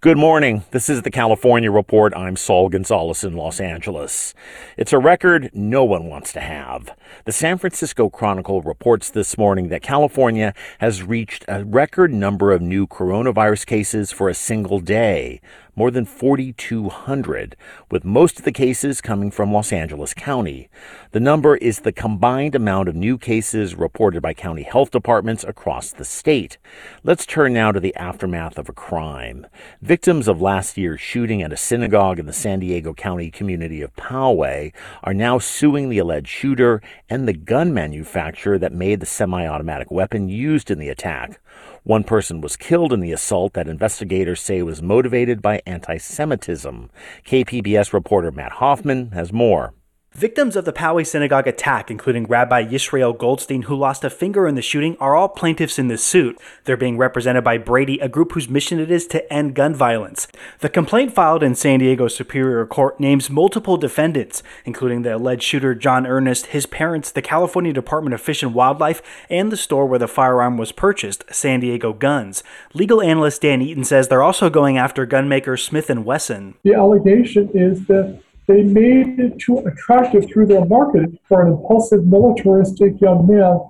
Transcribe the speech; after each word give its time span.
Good 0.00 0.16
morning. 0.16 0.62
This 0.70 0.88
is 0.88 1.02
the 1.02 1.10
California 1.10 1.72
Report. 1.72 2.14
I'm 2.14 2.36
Saul 2.36 2.68
Gonzalez 2.68 3.24
in 3.24 3.32
Los 3.32 3.58
Angeles. 3.58 4.32
It's 4.76 4.92
a 4.92 4.98
record 5.00 5.50
no 5.52 5.82
one 5.82 6.04
wants 6.04 6.32
to 6.34 6.40
have. 6.40 6.96
The 7.24 7.32
San 7.32 7.58
Francisco 7.58 8.08
Chronicle 8.08 8.62
reports 8.62 9.10
this 9.10 9.36
morning 9.36 9.70
that 9.70 9.82
California 9.82 10.54
has 10.78 11.02
reached 11.02 11.44
a 11.48 11.64
record 11.64 12.12
number 12.12 12.52
of 12.52 12.62
new 12.62 12.86
coronavirus 12.86 13.66
cases 13.66 14.12
for 14.12 14.28
a 14.28 14.34
single 14.34 14.78
day, 14.78 15.40
more 15.78 15.92
than 15.92 16.04
4,200, 16.04 17.54
with 17.88 18.04
most 18.04 18.40
of 18.40 18.44
the 18.44 18.50
cases 18.50 19.00
coming 19.00 19.30
from 19.30 19.52
Los 19.52 19.72
Angeles 19.72 20.12
County. 20.12 20.68
The 21.12 21.20
number 21.20 21.56
is 21.56 21.78
the 21.78 21.92
combined 21.92 22.56
amount 22.56 22.88
of 22.88 22.96
new 22.96 23.16
cases 23.16 23.76
reported 23.76 24.20
by 24.20 24.34
county 24.34 24.64
health 24.64 24.90
departments 24.90 25.44
across 25.44 25.92
the 25.92 26.04
state. 26.04 26.58
Let's 27.04 27.24
turn 27.24 27.52
now 27.52 27.70
to 27.70 27.78
the 27.78 27.94
aftermath 27.94 28.58
of 28.58 28.68
a 28.68 28.72
crime. 28.72 29.46
Victims 29.80 30.26
of 30.26 30.42
last 30.42 30.76
year's 30.76 31.00
shooting 31.00 31.42
at 31.42 31.52
a 31.52 31.56
synagogue 31.56 32.18
in 32.18 32.26
the 32.26 32.32
San 32.32 32.58
Diego 32.58 32.92
County 32.92 33.30
community 33.30 33.80
of 33.80 33.94
Poway 33.94 34.72
are 35.04 35.14
now 35.14 35.38
suing 35.38 35.88
the 35.88 35.98
alleged 35.98 36.26
shooter 36.26 36.82
and 37.08 37.28
the 37.28 37.32
gun 37.32 37.72
manufacturer 37.72 38.58
that 38.58 38.72
made 38.72 38.98
the 38.98 39.06
semi 39.06 39.46
automatic 39.46 39.92
weapon 39.92 40.28
used 40.28 40.72
in 40.72 40.80
the 40.80 40.88
attack. 40.88 41.40
One 41.84 42.04
person 42.04 42.42
was 42.42 42.56
killed 42.56 42.92
in 42.92 43.00
the 43.00 43.12
assault 43.12 43.54
that 43.54 43.66
investigators 43.66 44.42
say 44.42 44.62
was 44.62 44.82
motivated 44.82 45.40
by 45.40 45.62
anti 45.68 45.98
Semitism. 45.98 46.90
KPBS 47.24 47.92
reporter 47.92 48.30
Matt 48.30 48.52
Hoffman 48.52 49.12
has 49.12 49.32
more. 49.32 49.74
Victims 50.18 50.56
of 50.56 50.64
the 50.64 50.72
Poway 50.72 51.06
synagogue 51.06 51.46
attack, 51.46 51.92
including 51.92 52.24
Rabbi 52.24 52.64
Yisroel 52.64 53.16
Goldstein, 53.16 53.62
who 53.62 53.76
lost 53.76 54.02
a 54.02 54.10
finger 54.10 54.48
in 54.48 54.56
the 54.56 54.62
shooting, 54.62 54.96
are 54.98 55.14
all 55.14 55.28
plaintiffs 55.28 55.78
in 55.78 55.86
this 55.86 56.02
suit. 56.02 56.36
They're 56.64 56.76
being 56.76 56.98
represented 56.98 57.44
by 57.44 57.58
Brady, 57.58 58.00
a 58.00 58.08
group 58.08 58.32
whose 58.32 58.48
mission 58.48 58.80
it 58.80 58.90
is 58.90 59.06
to 59.08 59.32
end 59.32 59.54
gun 59.54 59.76
violence. 59.76 60.26
The 60.58 60.70
complaint 60.70 61.14
filed 61.14 61.44
in 61.44 61.54
San 61.54 61.78
Diego 61.78 62.08
Superior 62.08 62.66
Court 62.66 62.98
names 62.98 63.30
multiple 63.30 63.76
defendants, 63.76 64.42
including 64.64 65.02
the 65.02 65.14
alleged 65.14 65.44
shooter 65.44 65.72
John 65.72 66.04
Earnest, 66.04 66.46
his 66.46 66.66
parents, 66.66 67.12
the 67.12 67.22
California 67.22 67.72
Department 67.72 68.12
of 68.12 68.20
Fish 68.20 68.42
and 68.42 68.52
Wildlife, 68.52 69.00
and 69.30 69.52
the 69.52 69.56
store 69.56 69.86
where 69.86 70.00
the 70.00 70.08
firearm 70.08 70.56
was 70.56 70.72
purchased, 70.72 71.22
San 71.30 71.60
Diego 71.60 71.92
Guns. 71.92 72.42
Legal 72.74 73.00
analyst 73.00 73.42
Dan 73.42 73.62
Eaton 73.62 73.84
says 73.84 74.08
they're 74.08 74.24
also 74.24 74.50
going 74.50 74.78
after 74.78 75.06
gunmaker 75.06 75.56
Smith 75.56 75.88
& 75.88 75.96
Wesson. 75.96 76.56
The 76.64 76.74
allegation 76.74 77.50
is 77.54 77.86
that 77.86 78.20
they 78.48 78.62
made 78.62 79.20
it 79.20 79.38
too 79.38 79.58
attractive 79.58 80.26
through 80.26 80.46
their 80.46 80.64
marketing 80.64 81.18
for 81.28 81.42
an 81.42 81.52
impulsive 81.52 82.06
militaristic 82.06 82.98
young 83.00 83.26
man 83.26 83.60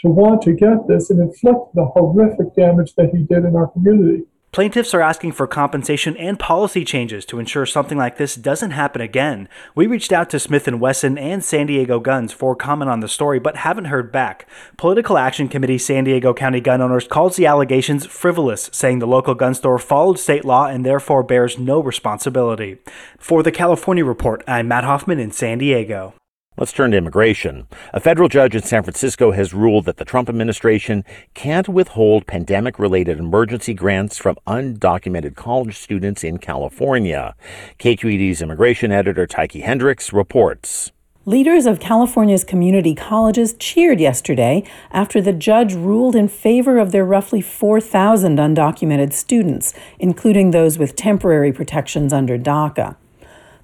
to 0.00 0.08
want 0.08 0.42
to 0.42 0.52
get 0.52 0.86
this 0.86 1.08
and 1.08 1.20
inflict 1.20 1.74
the 1.74 1.86
horrific 1.86 2.54
damage 2.54 2.94
that 2.96 3.08
he 3.10 3.22
did 3.22 3.44
in 3.46 3.56
our 3.56 3.68
community. 3.68 4.24
Plaintiffs 4.56 4.94
are 4.94 5.02
asking 5.02 5.32
for 5.32 5.46
compensation 5.46 6.16
and 6.16 6.38
policy 6.38 6.82
changes 6.82 7.26
to 7.26 7.38
ensure 7.38 7.66
something 7.66 7.98
like 7.98 8.16
this 8.16 8.34
doesn't 8.34 8.70
happen 8.70 9.02
again. 9.02 9.50
We 9.74 9.86
reached 9.86 10.14
out 10.14 10.30
to 10.30 10.38
Smith 10.40 10.66
& 10.66 10.72
Wesson 10.72 11.18
and 11.18 11.44
San 11.44 11.66
Diego 11.66 12.00
Guns 12.00 12.32
for 12.32 12.56
comment 12.56 12.90
on 12.90 13.00
the 13.00 13.06
story 13.06 13.38
but 13.38 13.56
haven't 13.56 13.84
heard 13.92 14.10
back. 14.10 14.48
Political 14.78 15.18
Action 15.18 15.50
Committee 15.50 15.76
San 15.76 16.04
Diego 16.04 16.32
County 16.32 16.60
gun 16.60 16.80
owners 16.80 17.06
calls 17.06 17.36
the 17.36 17.44
allegations 17.44 18.06
frivolous, 18.06 18.70
saying 18.72 18.98
the 18.98 19.06
local 19.06 19.34
gun 19.34 19.52
store 19.52 19.78
followed 19.78 20.18
state 20.18 20.46
law 20.46 20.64
and 20.64 20.86
therefore 20.86 21.22
bears 21.22 21.58
no 21.58 21.78
responsibility. 21.78 22.78
For 23.18 23.42
the 23.42 23.52
California 23.52 24.06
Report, 24.06 24.42
I'm 24.48 24.68
Matt 24.68 24.84
Hoffman 24.84 25.20
in 25.20 25.32
San 25.32 25.58
Diego. 25.58 26.14
Let's 26.58 26.72
turn 26.72 26.92
to 26.92 26.96
immigration. 26.96 27.66
A 27.92 28.00
federal 28.00 28.30
judge 28.30 28.54
in 28.54 28.62
San 28.62 28.82
Francisco 28.82 29.32
has 29.32 29.52
ruled 29.52 29.84
that 29.84 29.98
the 29.98 30.06
Trump 30.06 30.30
administration 30.30 31.04
can't 31.34 31.68
withhold 31.68 32.26
pandemic 32.26 32.78
related 32.78 33.18
emergency 33.18 33.74
grants 33.74 34.16
from 34.16 34.36
undocumented 34.46 35.36
college 35.36 35.76
students 35.76 36.24
in 36.24 36.38
California. 36.38 37.34
KQED's 37.78 38.40
immigration 38.40 38.90
editor 38.90 39.26
Tyche 39.26 39.62
Hendricks 39.62 40.14
reports. 40.14 40.92
Leaders 41.26 41.66
of 41.66 41.78
California's 41.78 42.44
community 42.44 42.94
colleges 42.94 43.54
cheered 43.58 44.00
yesterday 44.00 44.64
after 44.90 45.20
the 45.20 45.34
judge 45.34 45.74
ruled 45.74 46.16
in 46.16 46.26
favor 46.26 46.78
of 46.78 46.90
their 46.90 47.04
roughly 47.04 47.42
4,000 47.42 48.38
undocumented 48.38 49.12
students, 49.12 49.74
including 49.98 50.52
those 50.52 50.78
with 50.78 50.96
temporary 50.96 51.52
protections 51.52 52.14
under 52.14 52.38
DACA. 52.38 52.96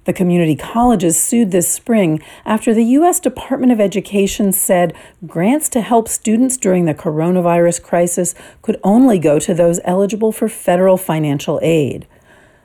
The 0.05 0.13
community 0.13 0.55
colleges 0.55 1.21
sued 1.21 1.51
this 1.51 1.71
spring 1.71 2.21
after 2.45 2.73
the 2.73 2.83
U.S. 2.83 3.19
Department 3.19 3.71
of 3.71 3.79
Education 3.79 4.51
said 4.51 4.93
grants 5.25 5.69
to 5.69 5.81
help 5.81 6.07
students 6.07 6.57
during 6.57 6.85
the 6.85 6.93
coronavirus 6.93 7.81
crisis 7.83 8.35
could 8.61 8.79
only 8.83 9.17
go 9.17 9.39
to 9.39 9.53
those 9.53 9.79
eligible 9.85 10.31
for 10.31 10.49
federal 10.49 10.97
financial 10.97 11.59
aid. 11.61 12.07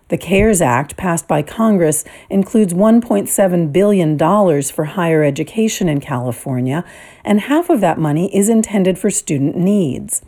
The 0.09 0.19
CARES 0.19 0.63
Act, 0.63 0.97
passed 0.97 1.29
by 1.29 1.43
Congress, 1.43 2.03
includes 2.31 2.73
$1.7 2.73 3.73
billion 3.73 4.19
for 4.63 4.85
higher 4.85 5.23
education 5.23 5.89
in 5.89 6.01
California, 6.01 6.83
and 7.25 7.43
half 7.43 7.69
of 7.69 7.81
that 7.83 7.99
money 7.99 8.35
is 8.35 8.49
intended 8.49 8.99
for 8.99 9.11
student 9.11 9.55
needs. 9.55 10.23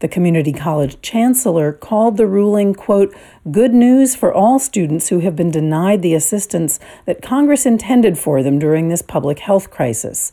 The 0.00 0.08
community 0.08 0.52
college 0.52 1.00
chancellor 1.02 1.72
called 1.72 2.16
the 2.16 2.26
ruling, 2.26 2.74
quote, 2.74 3.14
good 3.50 3.72
news 3.72 4.14
for 4.14 4.32
all 4.32 4.58
students 4.58 5.08
who 5.08 5.20
have 5.20 5.36
been 5.36 5.50
denied 5.50 6.02
the 6.02 6.14
assistance 6.14 6.80
that 7.06 7.22
Congress 7.22 7.64
intended 7.64 8.18
for 8.18 8.42
them 8.42 8.58
during 8.58 8.88
this 8.88 9.02
public 9.02 9.38
health 9.38 9.70
crisis. 9.70 10.32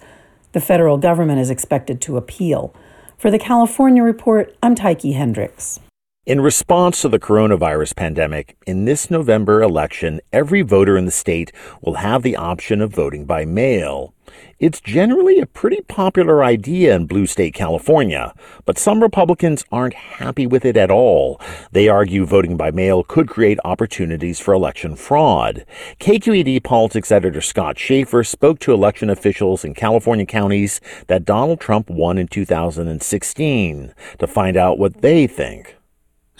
The 0.53 0.61
federal 0.61 0.97
government 0.97 1.39
is 1.39 1.49
expected 1.49 2.01
to 2.01 2.17
appeal. 2.17 2.73
For 3.17 3.29
the 3.29 3.39
California 3.39 4.03
Report, 4.03 4.55
I'm 4.63 4.75
Tyche 4.75 5.13
Hendricks. 5.13 5.79
In 6.27 6.39
response 6.39 7.01
to 7.01 7.09
the 7.09 7.17
coronavirus 7.17 7.95
pandemic, 7.95 8.55
in 8.67 8.85
this 8.85 9.09
November 9.09 9.63
election, 9.63 10.21
every 10.31 10.61
voter 10.61 10.95
in 10.95 11.05
the 11.05 11.11
state 11.11 11.51
will 11.81 11.95
have 11.95 12.21
the 12.21 12.35
option 12.35 12.79
of 12.79 12.93
voting 12.93 13.25
by 13.25 13.43
mail. 13.43 14.13
It's 14.59 14.79
generally 14.79 15.39
a 15.39 15.47
pretty 15.47 15.81
popular 15.81 16.43
idea 16.43 16.95
in 16.95 17.07
blue 17.07 17.25
state 17.25 17.55
California, 17.55 18.35
but 18.65 18.77
some 18.77 19.01
Republicans 19.01 19.65
aren't 19.71 19.95
happy 19.95 20.45
with 20.45 20.63
it 20.63 20.77
at 20.77 20.91
all. 20.91 21.41
They 21.71 21.89
argue 21.89 22.23
voting 22.27 22.55
by 22.55 22.69
mail 22.69 23.03
could 23.03 23.27
create 23.27 23.57
opportunities 23.65 24.39
for 24.39 24.53
election 24.53 24.95
fraud. 24.95 25.65
KQED 25.99 26.63
politics 26.63 27.11
editor 27.11 27.41
Scott 27.41 27.79
Shafer 27.79 28.23
spoke 28.23 28.59
to 28.59 28.73
election 28.73 29.09
officials 29.09 29.65
in 29.65 29.73
California 29.73 30.27
counties 30.27 30.81
that 31.07 31.25
Donald 31.25 31.59
Trump 31.59 31.89
won 31.89 32.19
in 32.19 32.27
2016 32.27 33.95
to 34.19 34.27
find 34.27 34.55
out 34.55 34.77
what 34.77 35.01
they 35.01 35.25
think. 35.25 35.77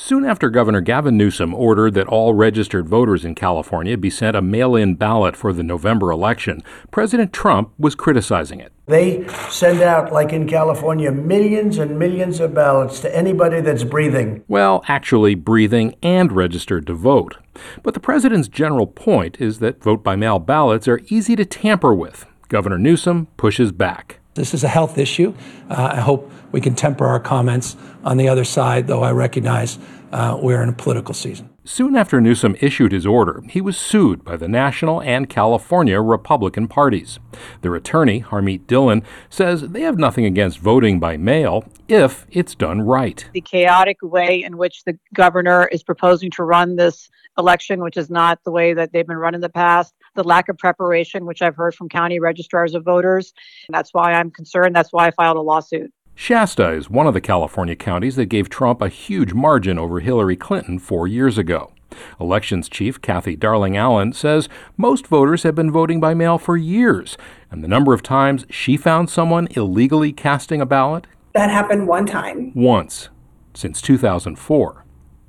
Soon 0.04 0.26
after 0.26 0.50
Governor 0.50 0.82
Gavin 0.82 1.16
Newsom 1.16 1.54
ordered 1.54 1.94
that 1.94 2.08
all 2.08 2.34
registered 2.34 2.90
voters 2.90 3.24
in 3.24 3.36
California 3.36 3.96
be 3.96 4.10
sent 4.10 4.36
a 4.36 4.42
mail 4.42 4.76
in 4.76 4.96
ballot 4.96 5.38
for 5.38 5.54
the 5.54 5.62
November 5.62 6.10
election, 6.10 6.64
President 6.90 7.32
Trump 7.32 7.72
was 7.78 7.94
criticizing 7.94 8.60
it. 8.60 8.74
They 8.88 9.28
send 9.52 9.80
out, 9.80 10.12
like 10.12 10.34
in 10.34 10.48
California, 10.48 11.12
millions 11.12 11.78
and 11.78 12.00
millions 12.00 12.40
of 12.40 12.56
ballots 12.56 13.00
to 13.02 13.16
anybody 13.16 13.62
that's 13.62 13.84
breathing. 13.84 14.44
Well, 14.48 14.84
actually, 14.88 15.36
breathing 15.36 15.96
and 16.02 16.32
registered 16.32 16.88
to 16.88 16.96
vote. 16.96 17.38
But 17.84 17.94
the 17.94 18.00
president's 18.00 18.48
general 18.48 18.88
point 18.88 19.40
is 19.40 19.60
that 19.60 19.84
vote 19.84 20.04
by 20.04 20.16
mail 20.16 20.40
ballots 20.40 20.88
are 20.88 21.00
easy 21.10 21.36
to 21.36 21.46
tamper 21.46 21.94
with. 21.94 22.26
Governor 22.50 22.80
Newsom 22.80 23.28
pushes 23.38 23.72
back. 23.72 24.21
This 24.34 24.54
is 24.54 24.64
a 24.64 24.70
health 24.70 24.98
issue. 24.98 25.34
Uh, 25.70 25.92
I 25.94 26.00
hope 26.00 26.32
we 26.52 26.62
can 26.62 26.76
temper 26.76 27.06
our 27.06 27.20
comments 27.20 27.76
on 28.04 28.18
the 28.18 28.30
other 28.30 28.46
side, 28.46 28.88
though 28.88 29.04
I 29.04 29.12
recognize 29.12 29.78
uh, 30.12 30.38
we're 30.42 30.62
in 30.62 30.70
a 30.70 30.74
political 30.74 31.14
season. 31.14 31.50
Soon 31.64 31.96
after 31.96 32.20
Newsom 32.20 32.56
issued 32.60 32.92
his 32.92 33.06
order, 33.06 33.44
he 33.50 33.62
was 33.62 33.78
sued 33.78 34.24
by 34.24 34.36
the 34.36 34.48
national 34.48 35.02
and 35.02 35.30
California 35.30 36.02
Republican 36.02 36.68
parties. 36.68 37.20
Their 37.62 37.76
attorney, 37.76 38.22
Harmeet 38.22 38.66
Dillon, 38.68 39.04
says 39.30 39.62
they 39.70 39.82
have 39.82 39.98
nothing 39.98 40.26
against 40.26 40.60
voting 40.60 41.00
by 41.00 41.18
mail 41.18 41.64
if 41.88 42.26
it's 42.32 42.56
done 42.56 42.82
right. 42.82 43.30
The 43.34 43.42
chaotic 43.42 43.98
way 44.02 44.42
in 44.44 44.58
which 44.58 44.86
the 44.86 44.98
governor 45.14 45.68
is 45.68 45.84
proposing 45.84 46.32
to 46.32 46.44
run 46.44 46.78
this 46.78 47.10
election, 47.38 47.82
which 47.82 47.98
is 47.98 48.10
not 48.10 48.44
the 48.44 48.52
way 48.52 48.74
that 48.74 48.92
they've 48.92 49.08
been 49.08 49.18
run 49.18 49.36
in 49.36 49.42
the 49.42 49.50
past, 49.50 49.94
the 50.16 50.24
lack 50.24 50.50
of 50.50 50.58
preparation, 50.58 51.26
which 51.26 51.42
I've 51.42 51.56
heard 51.56 51.76
from 51.76 51.90
county 51.90 52.20
registrars 52.20 52.76
of 52.76 52.84
voters. 52.84 53.34
And 53.68 53.74
that's 53.74 53.94
why 53.94 54.14
I'm 54.14 54.32
concerned. 54.32 54.76
That's 54.76 54.92
why 54.92 55.08
I 55.08 55.12
filed 55.12 55.38
a 55.38 55.42
lawsuit. 55.42 55.92
Shasta 56.16 56.72
is 56.72 56.90
one 56.90 57.08
of 57.08 57.14
the 57.14 57.22
California 57.22 57.76
counties 57.76 58.16
that 58.16 58.26
gave 58.26 58.50
Trump 58.50 58.82
a 58.82 58.90
huge 58.90 59.34
margin 59.34 59.80
over 59.80 60.00
Hillary 60.00 60.36
Clinton 60.36 60.78
four 60.78 61.08
years 61.08 61.38
ago. 61.38 61.74
Elections 62.20 62.70
Chief 62.70 63.02
Cathy 63.02 63.36
Darling 63.36 63.76
Allen 63.76 64.14
says 64.14 64.48
most 64.78 65.08
voters 65.08 65.44
have 65.44 65.56
been 65.56 65.72
voting 65.72 66.00
by 66.00 66.14
mail 66.14 66.38
for 66.38 66.56
years, 66.56 67.18
and 67.50 67.64
the 67.64 67.68
number 67.68 67.94
of 67.94 68.04
times 68.04 68.46
she 68.50 68.78
found 68.78 69.10
someone 69.10 69.48
illegally 69.52 70.14
casting 70.14 70.62
a 70.62 70.66
ballot? 70.66 71.08
That 71.34 71.50
happened 71.50 71.88
one 71.88 72.06
time. 72.06 72.52
Once, 72.54 73.10
since 73.54 73.82
2004. 73.82 74.86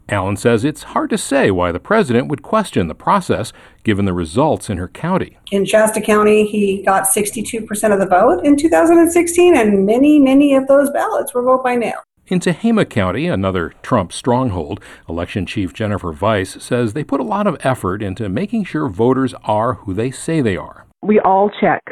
Allen 0.08 0.36
says 0.36 0.64
it's 0.64 0.82
hard 0.82 1.10
to 1.10 1.18
say 1.18 1.50
why 1.50 1.72
the 1.72 1.80
president 1.80 2.28
would 2.28 2.42
question 2.42 2.88
the 2.88 2.94
process 2.94 3.52
given 3.84 4.04
the 4.04 4.12
results 4.12 4.68
in 4.68 4.78
her 4.78 4.88
county. 4.88 5.38
In 5.50 5.64
Shasta 5.64 6.00
County, 6.00 6.46
he 6.46 6.82
got 6.82 7.04
62% 7.04 7.92
of 7.92 7.98
the 7.98 8.06
vote 8.06 8.44
in 8.44 8.56
2016, 8.56 9.56
and 9.56 9.86
many, 9.86 10.18
many 10.18 10.54
of 10.54 10.66
those 10.66 10.90
ballots 10.90 11.32
were 11.34 11.42
vote 11.42 11.62
by 11.62 11.76
mail. 11.76 12.02
In 12.28 12.40
Tehama 12.40 12.88
County, 12.88 13.26
another 13.26 13.74
Trump 13.82 14.12
stronghold, 14.12 14.80
Election 15.08 15.44
Chief 15.44 15.72
Jennifer 15.72 16.12
Vise 16.12 16.62
says 16.62 16.92
they 16.92 17.04
put 17.04 17.20
a 17.20 17.24
lot 17.24 17.46
of 17.46 17.56
effort 17.60 18.02
into 18.02 18.28
making 18.28 18.64
sure 18.64 18.88
voters 18.88 19.34
are 19.44 19.74
who 19.74 19.92
they 19.92 20.10
say 20.10 20.40
they 20.40 20.56
are. 20.56 20.86
We 21.02 21.20
all 21.20 21.50
check 21.60 21.82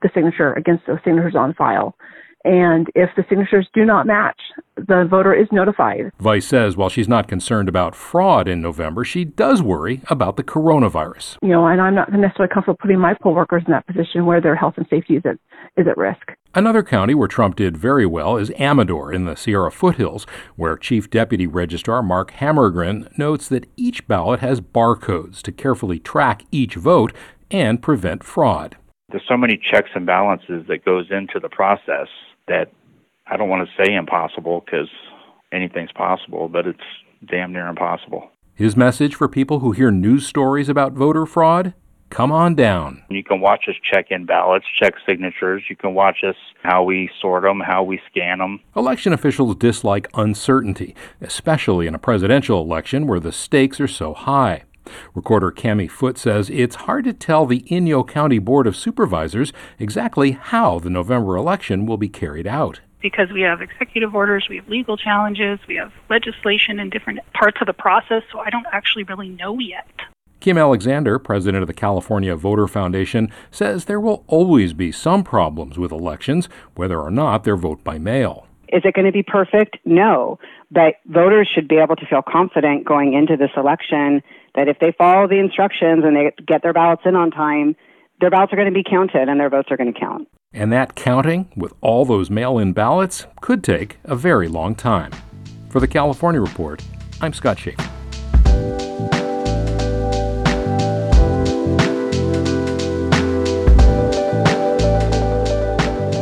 the 0.00 0.10
signature 0.14 0.52
against 0.52 0.86
those 0.86 0.98
signatures 1.04 1.34
on 1.34 1.54
file. 1.54 1.96
And 2.44 2.90
if 2.94 3.08
the 3.16 3.24
signatures 3.28 3.66
do 3.72 3.84
not 3.84 4.06
match, 4.06 4.38
the 4.76 5.06
voter 5.08 5.32
is 5.32 5.48
notified. 5.50 6.10
Vise 6.18 6.46
says 6.46 6.76
while 6.76 6.90
she's 6.90 7.08
not 7.08 7.26
concerned 7.26 7.68
about 7.68 7.94
fraud 7.94 8.46
in 8.48 8.60
November, 8.60 9.02
she 9.02 9.24
does 9.24 9.62
worry 9.62 10.02
about 10.08 10.36
the 10.36 10.44
coronavirus. 10.44 11.38
You 11.40 11.48
know, 11.48 11.66
and 11.66 11.80
I'm 11.80 11.94
not 11.94 12.12
necessarily 12.12 12.52
comfortable 12.52 12.76
putting 12.80 12.98
my 12.98 13.14
poll 13.14 13.34
workers 13.34 13.62
in 13.66 13.72
that 13.72 13.86
position 13.86 14.26
where 14.26 14.42
their 14.42 14.56
health 14.56 14.74
and 14.76 14.86
safety 14.90 15.16
is 15.16 15.22
at, 15.24 15.38
is 15.78 15.86
at 15.88 15.96
risk. 15.96 16.32
Another 16.54 16.82
county 16.82 17.14
where 17.14 17.28
Trump 17.28 17.56
did 17.56 17.76
very 17.76 18.06
well 18.06 18.36
is 18.36 18.52
Amador 18.58 19.12
in 19.12 19.24
the 19.24 19.36
Sierra 19.36 19.72
foothills, 19.72 20.26
where 20.54 20.76
Chief 20.76 21.10
Deputy 21.10 21.46
Registrar 21.46 22.02
Mark 22.02 22.32
Hammergren 22.32 23.16
notes 23.18 23.48
that 23.48 23.66
each 23.76 24.06
ballot 24.06 24.40
has 24.40 24.60
barcodes 24.60 25.40
to 25.42 25.50
carefully 25.50 25.98
track 25.98 26.44
each 26.52 26.74
vote 26.74 27.12
and 27.50 27.82
prevent 27.82 28.22
fraud. 28.22 28.76
There's 29.10 29.24
so 29.28 29.36
many 29.36 29.58
checks 29.70 29.90
and 29.94 30.06
balances 30.06 30.64
that 30.68 30.84
goes 30.84 31.06
into 31.10 31.40
the 31.40 31.48
process 31.48 32.08
that 32.48 32.70
I 33.26 33.36
don't 33.36 33.48
want 33.48 33.68
to 33.68 33.84
say 33.84 33.94
impossible 33.94 34.62
because 34.64 34.88
anything's 35.52 35.92
possible, 35.92 36.48
but 36.48 36.66
it's 36.66 36.78
damn 37.26 37.52
near 37.52 37.68
impossible. 37.68 38.30
His 38.54 38.76
message 38.76 39.14
for 39.14 39.28
people 39.28 39.60
who 39.60 39.72
hear 39.72 39.90
news 39.90 40.26
stories 40.26 40.68
about 40.68 40.92
voter 40.92 41.26
fraud? 41.26 41.74
Come 42.10 42.30
on 42.30 42.54
down. 42.54 43.02
You 43.10 43.24
can 43.24 43.40
watch 43.40 43.64
us 43.68 43.74
check 43.82 44.06
in 44.10 44.24
ballots, 44.26 44.66
check 44.80 44.94
signatures. 45.04 45.64
You 45.68 45.74
can 45.74 45.94
watch 45.94 46.18
us 46.22 46.36
how 46.62 46.84
we 46.84 47.10
sort 47.20 47.42
them, 47.42 47.60
how 47.60 47.82
we 47.82 48.00
scan 48.08 48.38
them. 48.38 48.60
Election 48.76 49.12
officials 49.12 49.56
dislike 49.56 50.06
uncertainty, 50.14 50.94
especially 51.20 51.88
in 51.88 51.94
a 51.94 51.98
presidential 51.98 52.60
election 52.60 53.08
where 53.08 53.18
the 53.18 53.32
stakes 53.32 53.80
are 53.80 53.88
so 53.88 54.14
high. 54.14 54.62
Recorder 55.14 55.50
Kammi 55.50 55.90
Foote 55.90 56.18
says 56.18 56.50
it's 56.50 56.76
hard 56.76 57.04
to 57.04 57.12
tell 57.12 57.46
the 57.46 57.60
Inyo 57.62 58.06
County 58.06 58.38
Board 58.38 58.66
of 58.66 58.76
Supervisors 58.76 59.52
exactly 59.78 60.32
how 60.32 60.78
the 60.78 60.90
November 60.90 61.36
election 61.36 61.86
will 61.86 61.96
be 61.96 62.08
carried 62.08 62.46
out. 62.46 62.80
Because 63.00 63.30
we 63.30 63.42
have 63.42 63.60
executive 63.60 64.14
orders, 64.14 64.46
we 64.48 64.56
have 64.56 64.68
legal 64.68 64.96
challenges, 64.96 65.58
we 65.68 65.76
have 65.76 65.92
legislation 66.08 66.80
in 66.80 66.90
different 66.90 67.20
parts 67.34 67.58
of 67.60 67.66
the 67.66 67.72
process, 67.74 68.22
so 68.32 68.38
I 68.40 68.50
don't 68.50 68.66
actually 68.72 69.04
really 69.04 69.28
know 69.28 69.58
yet. 69.58 69.88
Kim 70.40 70.58
Alexander, 70.58 71.18
president 71.18 71.62
of 71.62 71.68
the 71.68 71.72
California 71.72 72.36
Voter 72.36 72.66
Foundation, 72.66 73.30
says 73.50 73.84
there 73.84 74.00
will 74.00 74.24
always 74.26 74.74
be 74.74 74.92
some 74.92 75.24
problems 75.24 75.78
with 75.78 75.92
elections, 75.92 76.48
whether 76.74 77.00
or 77.00 77.10
not 77.10 77.44
they're 77.44 77.56
vote 77.56 77.82
by 77.82 77.98
mail. 77.98 78.46
Is 78.74 78.82
it 78.84 78.92
going 78.92 79.06
to 79.06 79.12
be 79.12 79.22
perfect? 79.22 79.78
No. 79.84 80.40
But 80.72 80.96
voters 81.06 81.48
should 81.54 81.68
be 81.68 81.76
able 81.76 81.94
to 81.94 82.06
feel 82.06 82.22
confident 82.22 82.84
going 82.84 83.14
into 83.14 83.36
this 83.36 83.50
election 83.56 84.20
that 84.56 84.66
if 84.66 84.80
they 84.80 84.92
follow 84.98 85.28
the 85.28 85.38
instructions 85.38 86.02
and 86.04 86.16
they 86.16 86.32
get 86.44 86.62
their 86.62 86.72
ballots 86.72 87.02
in 87.04 87.14
on 87.14 87.30
time, 87.30 87.76
their 88.20 88.30
ballots 88.30 88.52
are 88.52 88.56
going 88.56 88.68
to 88.68 88.74
be 88.74 88.82
counted 88.82 89.28
and 89.28 89.38
their 89.38 89.48
votes 89.48 89.68
are 89.70 89.76
going 89.76 89.94
to 89.94 89.98
count. 89.98 90.26
And 90.52 90.72
that 90.72 90.96
counting, 90.96 91.52
with 91.56 91.72
all 91.80 92.04
those 92.04 92.30
mail 92.30 92.58
in 92.58 92.72
ballots, 92.72 93.26
could 93.40 93.62
take 93.62 93.98
a 94.02 94.16
very 94.16 94.48
long 94.48 94.74
time. 94.74 95.12
For 95.68 95.78
the 95.78 95.88
California 95.88 96.40
Report, 96.40 96.82
I'm 97.20 97.32
Scott 97.32 97.60
Shafer. 97.60 97.93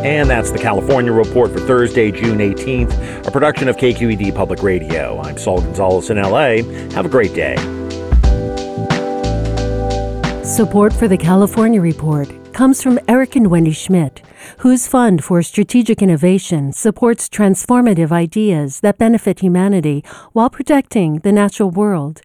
And 0.02 0.28
that's 0.28 0.50
the 0.50 0.58
California 0.58 1.12
Report 1.12 1.52
for 1.52 1.60
Thursday, 1.60 2.10
June 2.10 2.38
18th, 2.38 3.24
a 3.24 3.30
production 3.30 3.68
of 3.68 3.76
KQED 3.76 4.34
Public 4.34 4.60
Radio. 4.60 5.20
I'm 5.20 5.38
Saul 5.38 5.60
Gonzalez 5.60 6.10
in 6.10 6.16
LA. 6.16 6.64
Have 6.92 7.06
a 7.06 7.08
great 7.08 7.32
day. 7.34 7.54
Support 10.42 10.92
for 10.92 11.06
the 11.06 11.16
California 11.16 11.80
Report 11.80 12.28
comes 12.52 12.82
from 12.82 12.98
Eric 13.06 13.36
and 13.36 13.46
Wendy 13.46 13.70
Schmidt, 13.70 14.22
whose 14.58 14.88
Fund 14.88 15.22
for 15.22 15.40
Strategic 15.40 16.02
Innovation 16.02 16.72
supports 16.72 17.28
transformative 17.28 18.10
ideas 18.10 18.80
that 18.80 18.98
benefit 18.98 19.38
humanity 19.38 20.04
while 20.32 20.50
protecting 20.50 21.20
the 21.20 21.30
natural 21.30 21.70
world, 21.70 22.22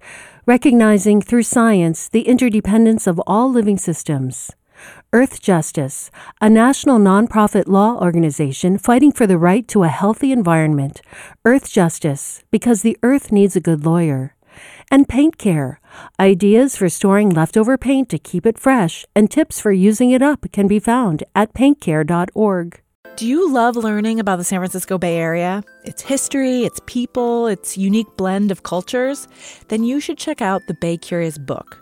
recognizing 0.48 1.22
through 1.22 1.44
science 1.44 2.10
the 2.10 2.24
interdependence 2.24 3.06
of 3.06 3.22
all 3.28 3.52
living 3.52 3.78
systems. 3.78 4.50
Earth 5.14 5.42
Justice, 5.42 6.12
a 6.42 6.50
national 6.50 7.00
nonprofit 7.00 7.68
law 7.68 7.98
organization 8.02 8.78
fighting 8.78 9.12
for 9.12 9.26
the 9.26 9.38
right 9.38 9.68
to 9.68 9.84
a 9.84 9.88
healthy 9.88 10.32
environment. 10.32 11.02
Earth 11.46 11.72
Justice, 11.72 12.44
because 12.52 12.82
the 12.82 12.98
earth 13.04 13.32
needs 13.32 13.56
a 13.56 13.62
good 13.62 13.86
lawyer 13.86 14.36
and 14.92 15.08
Paint 15.08 15.38
Care. 15.38 15.80
Ideas 16.20 16.76
for 16.76 16.90
storing 16.90 17.30
leftover 17.30 17.78
paint 17.78 18.10
to 18.10 18.20
keep 18.20 18.46
it 18.46 18.60
fresh 18.60 19.06
and 19.16 19.30
tips 19.30 19.60
for 19.60 19.72
using 19.72 20.12
it 20.12 20.22
up 20.22 20.52
can 20.52 20.68
be 20.68 20.80
found 20.80 21.24
at 21.36 21.54
paintcare.org. 21.54 22.82
Do 23.16 23.28
you 23.28 23.52
love 23.52 23.76
learning 23.76 24.20
about 24.20 24.38
the 24.38 24.44
San 24.44 24.60
Francisco 24.60 24.98
Bay 24.98 25.18
Area? 25.18 25.64
Its 25.86 26.04
history, 26.04 26.66
its 26.66 26.80
people, 26.86 27.48
its 27.48 27.78
unique 27.78 28.16
blend 28.16 28.52
of 28.52 28.64
cultures? 28.64 29.28
Then 29.70 29.84
you 29.84 30.00
should 30.00 30.18
check 30.18 30.42
out 30.42 30.62
the 30.68 30.76
Bay 30.76 30.98
Curious 30.98 31.38
book. 31.38 31.82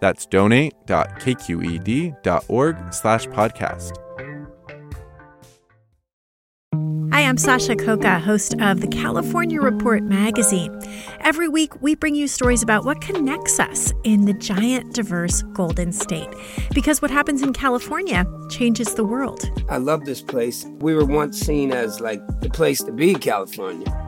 That's 0.00 0.26
donate.kqed.org 0.26 2.94
slash 2.94 3.26
podcast. 3.26 3.92
Hi, 7.10 7.22
I'm 7.24 7.36
Sasha 7.36 7.74
Khokha, 7.74 8.20
host 8.20 8.54
of 8.60 8.80
the 8.80 8.86
California 8.86 9.60
Report 9.60 10.04
magazine. 10.04 10.80
Every 11.20 11.48
week, 11.48 11.82
we 11.82 11.96
bring 11.96 12.14
you 12.14 12.28
stories 12.28 12.62
about 12.62 12.84
what 12.84 13.00
connects 13.00 13.58
us 13.58 13.92
in 14.04 14.26
the 14.26 14.34
giant, 14.34 14.94
diverse 14.94 15.42
Golden 15.52 15.92
State. 15.92 16.28
Because 16.72 17.02
what 17.02 17.10
happens 17.10 17.42
in 17.42 17.52
California 17.52 18.24
changes 18.50 18.94
the 18.94 19.04
world. 19.04 19.50
I 19.68 19.78
love 19.78 20.04
this 20.04 20.22
place. 20.22 20.64
We 20.78 20.94
were 20.94 21.04
once 21.04 21.40
seen 21.40 21.72
as 21.72 22.00
like 22.00 22.22
the 22.40 22.50
place 22.50 22.84
to 22.84 22.92
be, 22.92 23.14
California. 23.14 24.07